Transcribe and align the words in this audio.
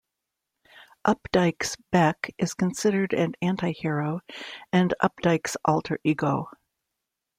Updike's 1.05 1.77
Bech 1.93 2.33
is 2.39 2.55
considered 2.55 3.13
an 3.13 3.35
antihero, 3.39 4.21
and 4.73 4.95
Updike's 4.99 5.55
alter-ego. 5.63 6.49